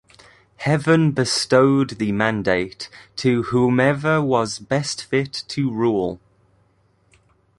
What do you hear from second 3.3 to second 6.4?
whomever was best fit to rule.